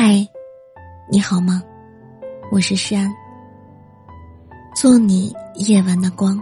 [0.00, 0.24] 嗨，
[1.10, 1.60] 你好吗？
[2.52, 3.12] 我是诗安。
[4.72, 6.40] 做你夜晚的光，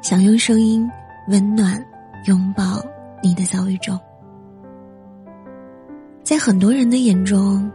[0.00, 0.88] 想用声音
[1.26, 1.84] 温暖
[2.26, 2.80] 拥抱
[3.20, 3.98] 你的小宇宙。
[6.22, 7.68] 在很多人的眼中，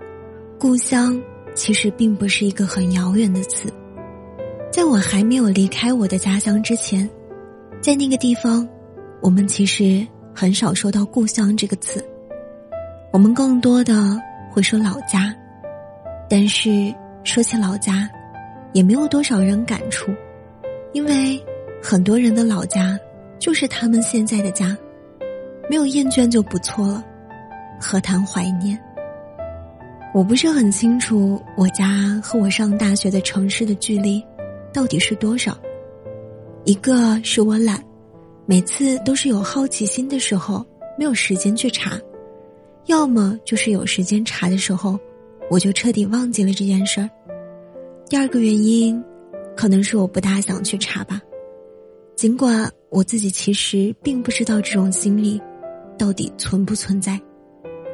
[0.58, 1.22] 故乡
[1.54, 3.70] 其实并不是一个很遥远的词。
[4.72, 7.06] 在我还没有离开我的家乡之前，
[7.82, 8.66] 在那个地方，
[9.22, 12.02] 我们其实很少说到“故乡”这个词。
[13.12, 13.94] 我们更多的。
[14.58, 15.32] 会说老家，
[16.28, 16.92] 但是
[17.24, 18.10] 说起老家，
[18.74, 20.12] 也没有多少人感触，
[20.94, 21.40] 因为
[21.80, 23.00] 很多人的老家
[23.38, 24.76] 就是他们现在的家，
[25.70, 27.06] 没有厌倦就不错了，
[27.80, 28.76] 何谈怀念？
[30.12, 34.26] 我不是很清楚我家和我上大学的城市的距离
[34.74, 35.56] 到底是多少，
[36.66, 37.80] 一个是我懒，
[38.48, 40.66] 每次都是有好奇心的时候
[40.98, 41.92] 没有时间去查。
[42.88, 44.98] 要么就是有时间查的时候，
[45.50, 47.10] 我就彻底忘记了这件事儿。
[48.10, 49.02] 第二个原因，
[49.56, 51.22] 可能是我不大想去查吧。
[52.16, 55.40] 尽管我自己其实并不知道这种心理
[55.98, 57.20] 到底存不存在，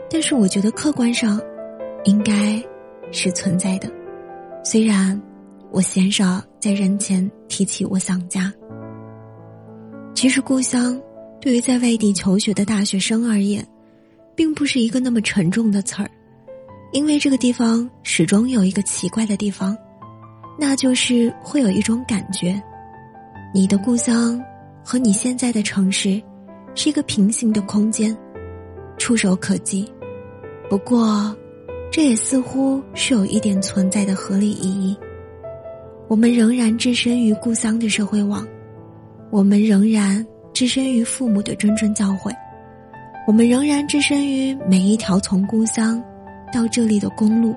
[0.10, 1.42] 但是我觉得客观上
[2.06, 2.64] 应该
[3.12, 3.92] 是存在的。
[4.64, 5.20] 虽然
[5.72, 8.54] 我鲜少在人前提起我想家，
[10.14, 11.02] 其实故乡
[11.42, 13.68] 对于在外地求学的大学生而言。
[14.36, 16.10] 并不是一个那么沉重的词儿，
[16.92, 19.78] 因为这个地方始终有一个奇怪的地方，
[20.58, 22.62] 那就是会有一种感觉，
[23.54, 24.42] 你的故乡
[24.84, 26.22] 和你现在的城市
[26.76, 28.16] 是一个平行的空间，
[28.98, 29.92] 触手可及。
[30.70, 31.36] 不过，
[31.92, 34.98] 这也似乎是有一点存在的合理意义。
[36.08, 38.48] 我们仍然置身于故乡的社会网，
[39.32, 42.32] 我们仍然置身于父母的谆谆教诲。
[43.26, 46.04] 我们仍然置身于每一条从故乡
[46.52, 47.56] 到这里的公路、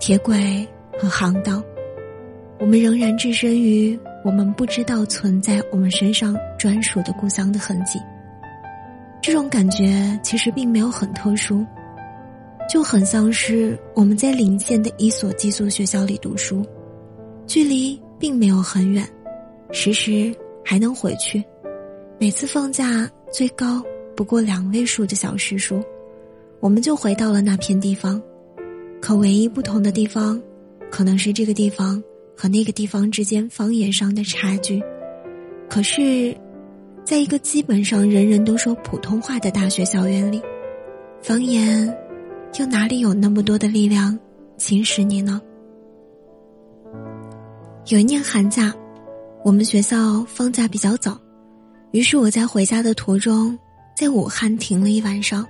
[0.00, 0.66] 铁轨
[0.98, 1.62] 和航道，
[2.58, 8.00] 我们仍然置身于我们不知道存在我们身上专属的故乡的痕迹。
[9.20, 11.62] 这种感觉其实并没有很特殊，
[12.66, 16.64] 就很像是我们在邻县的一所寄宿学校里读书，
[17.46, 19.06] 距离并没有很远，
[19.70, 20.34] 时时
[20.64, 21.44] 还能回去。
[22.18, 23.82] 每次放假最高。
[24.16, 25.84] 不过两位数的小时数，
[26.58, 28.20] 我们就回到了那片地方。
[28.98, 30.40] 可唯一不同的地方，
[30.90, 32.02] 可能是这个地方
[32.34, 34.82] 和那个地方之间方言上的差距。
[35.68, 36.34] 可是，
[37.04, 40.40] 在一个基本上人人都说普通话的大学校园里，
[41.22, 41.94] 方言
[42.58, 44.18] 又哪里有那么多的力量
[44.56, 45.40] 侵蚀你呢？
[47.88, 48.74] 有一年寒假，
[49.44, 51.20] 我们学校放假比较早，
[51.90, 53.56] 于是我在回家的途中。
[53.96, 55.46] 在武汉停了一晚上，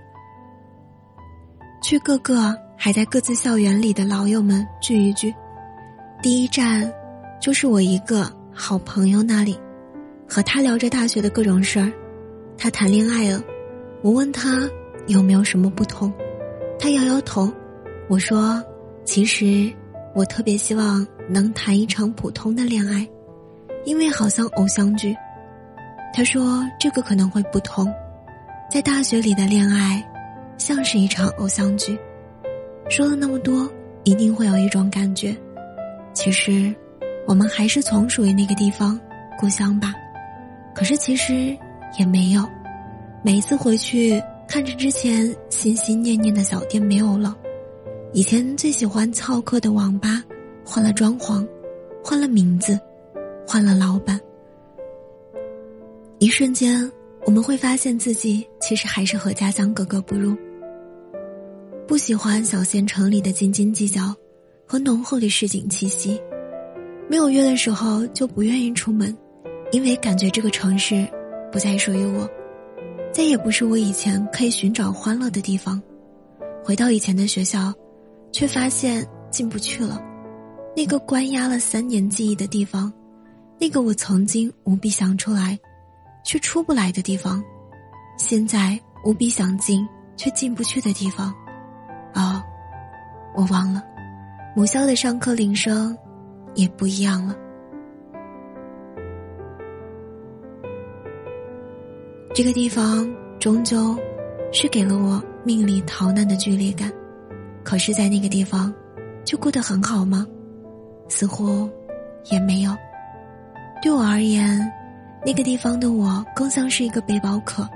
[1.83, 5.34] 去各个还在各自校园里的老友们聚一聚。
[6.23, 6.89] 第一站，
[7.41, 9.59] 就是我一个好朋友那里，
[10.29, 11.91] 和他聊着大学的各种事儿。
[12.56, 13.43] 他谈恋爱了，
[14.01, 14.71] 我问他
[15.09, 16.12] 有没有什么不同，
[16.79, 17.53] 他摇摇头。
[18.09, 18.62] 我说，
[19.05, 19.69] 其实
[20.15, 23.05] 我特别希望能谈一场普通的恋爱，
[23.85, 25.17] 因为好像偶像剧。
[26.15, 27.93] 他说这个可能会不同。
[28.69, 30.04] 在大学里的恋爱，
[30.59, 31.97] 像是一场偶像剧。
[32.88, 33.71] 说了那么多，
[34.04, 35.34] 一定会有一种感觉，
[36.12, 36.75] 其实，
[37.26, 38.99] 我们还是从属于那个地方，
[39.38, 39.94] 故乡吧。
[40.75, 41.56] 可是其实
[41.99, 42.44] 也没有。
[43.22, 47.37] 每一次回去，看着之前心心念念的小店没有了，
[48.12, 50.22] 以前最喜欢翘课的网吧
[50.65, 51.47] 换了装潢，
[52.05, 52.78] 换了名字，
[53.47, 54.21] 换了老板，
[56.19, 56.91] 一瞬间。
[57.26, 60.37] 我们会发现自己其实还是和家乡格格不入。
[61.84, 64.14] 不喜欢小县城里的斤斤计较
[64.64, 66.20] 和浓厚的市井气息，
[67.10, 69.14] 没有约的时候就不愿意出门，
[69.72, 71.04] 因为感觉这个城市
[71.50, 72.31] 不再属于我，
[73.12, 75.82] 再也不是我以前可以寻找欢乐的地方。
[76.64, 77.75] 回到以前的学校，
[78.31, 80.00] 却发现进不去了，
[80.76, 82.93] 那个关押了三年记忆的地方，
[83.58, 85.58] 那个我曾经无比想出来。
[86.26, 87.43] 却出不来的地方，
[88.19, 91.32] 现在无比想进却进不去的地方，
[92.14, 92.43] 哦，
[93.37, 93.81] 我忘了，
[94.56, 95.96] 母校的上课铃声
[96.56, 97.37] 也不一样了。
[102.34, 103.08] 这个地方
[103.38, 103.96] 终究
[104.52, 106.93] 是给了我命里逃难的剧烈感，
[107.62, 108.75] 可是，在那个地方
[109.25, 110.26] 就过得很好吗？
[111.08, 111.70] 似乎
[112.32, 112.76] 也没有。
[113.81, 114.61] 对我而言。
[115.26, 117.69] 那个地方的我更像是一个背包客，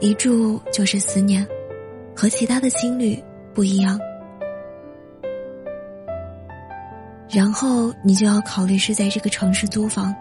[0.00, 1.46] 一住就是思念，
[2.12, 3.22] 和其他的青旅
[3.54, 3.96] 不一样。
[7.28, 10.12] 然后你就要考虑是在这个城市租房，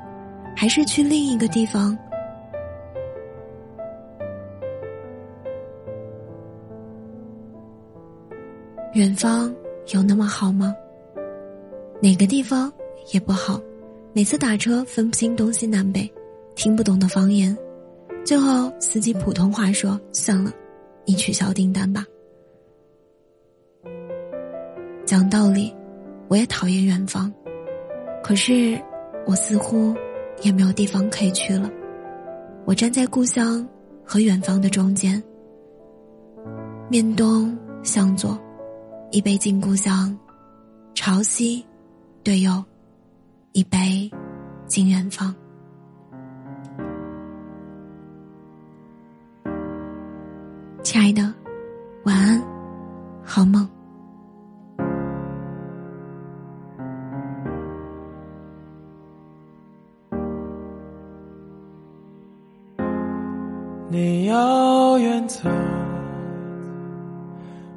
[0.55, 1.97] 还是去另一个地方。
[8.93, 9.51] 远方
[9.93, 10.75] 有那么好吗？
[11.99, 12.71] 哪个地方
[13.11, 13.59] 也不好，
[14.19, 16.13] 每次打车分不清东西南北，
[16.53, 17.57] 听不懂的方言，
[18.25, 20.51] 最后司机普通话说：“算了，
[21.05, 22.05] 你取消订单吧。”
[25.07, 25.73] 讲道理。
[26.27, 27.31] 我也讨厌远方，
[28.21, 28.77] 可是
[29.25, 29.95] 我似乎
[30.41, 31.71] 也没有地方可以去了。
[32.65, 33.65] 我站在故乡
[34.03, 35.23] 和远方的中间，
[36.89, 38.37] 面东向左，
[39.11, 40.13] 一杯敬故乡；
[40.93, 41.65] 朝西，
[42.21, 42.61] 对右，
[43.51, 44.09] 一杯
[44.67, 45.33] 敬远方。
[50.83, 51.33] 亲爱的，
[52.03, 52.41] 晚安，
[53.23, 53.67] 好梦。
[63.91, 65.49] 你要远走，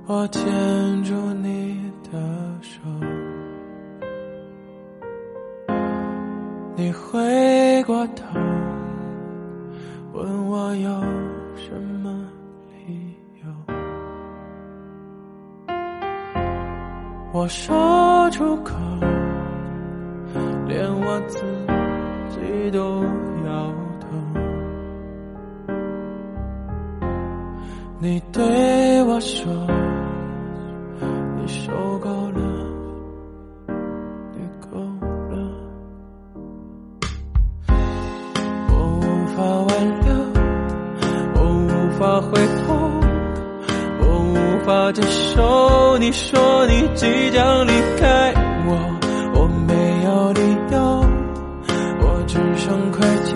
[0.07, 2.21] 我牵住你的
[2.61, 2.81] 手。
[6.83, 8.25] 你回过头，
[10.15, 10.91] 问我有
[11.55, 12.13] 什么
[12.73, 13.15] 理
[13.45, 13.49] 由。
[17.33, 18.75] 我说出口，
[20.67, 21.39] 连我自
[22.31, 23.05] 己都
[23.47, 24.09] 摇头。
[28.01, 29.53] 你对我说，
[31.37, 31.71] 你受
[32.01, 32.22] 够
[44.93, 45.99] 的手。
[45.99, 48.33] 你说你即将离开
[48.67, 48.77] 我，
[49.35, 49.75] 我没
[50.05, 50.41] 有理
[50.73, 51.05] 由，
[52.01, 53.33] 我只剩愧疚。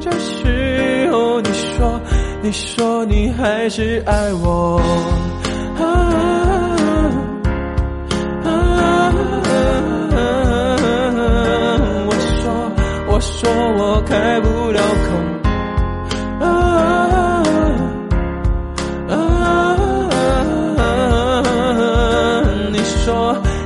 [0.00, 2.00] 这时候你说。
[2.40, 4.80] 你说你还是爱我，
[5.76, 5.82] 啊
[12.06, 12.70] 我说
[13.08, 15.08] 我说我开不了口，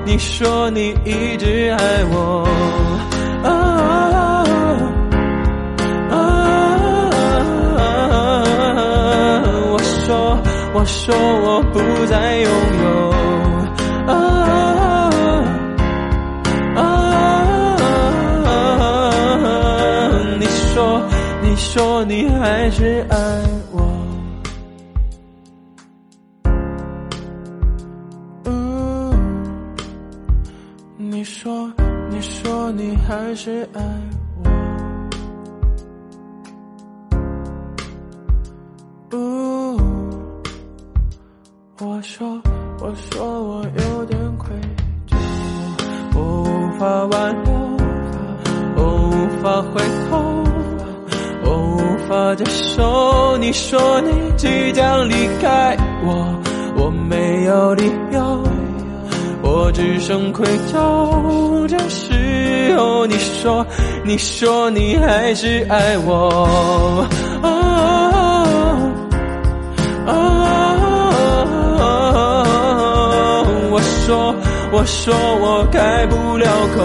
[0.04, 2.46] 你说你一直爱我。
[3.44, 3.48] 啊
[9.72, 10.36] 我说
[10.74, 12.50] 我说我不再拥
[12.82, 12.86] 有，
[14.12, 14.14] 啊
[16.76, 16.80] 啊！
[20.38, 21.00] 你说，
[21.42, 23.16] 你说你还是爱
[23.70, 23.71] 我
[31.22, 31.72] 你说，
[32.10, 33.80] 你说你还是爱
[34.42, 34.50] 我，
[39.12, 39.78] 嗯。
[41.78, 42.42] 我说，
[42.80, 44.50] 我说我有点愧
[45.06, 45.14] 疚，
[46.16, 47.52] 我无法挽留，
[48.74, 49.80] 我无法回
[50.10, 50.42] 头，
[51.44, 51.46] 我
[51.76, 51.78] 无
[52.08, 53.38] 法接受。
[53.38, 56.42] 你说你即将离开我，
[56.76, 58.42] 我没有理由，
[59.54, 61.66] 我只剩愧疚。
[61.68, 63.66] 这时候你说，
[64.02, 67.06] 你说你还是爱我。
[73.70, 74.34] 我说，
[74.72, 76.80] 我说我开不了口，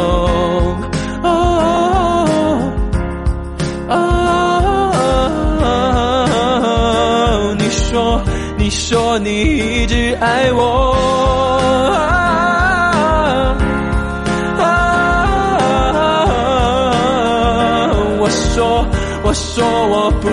[7.58, 8.22] 你说，
[8.58, 10.94] 你说你一直爱，我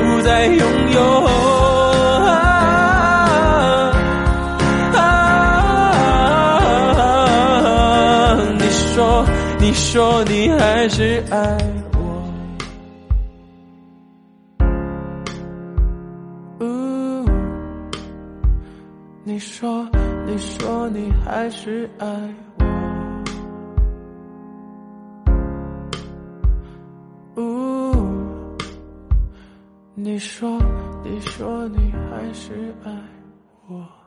[0.02, 0.58] 不再拥
[0.92, 0.98] 有。
[8.58, 9.24] 你说
[9.58, 11.38] 你说你还是爱
[11.98, 11.98] 我，
[19.24, 19.88] 你说
[20.26, 22.06] 你说你还是爱
[22.58, 22.63] 我，
[30.04, 30.60] 你说
[31.02, 32.92] 你说你还是爱
[33.68, 34.03] 我。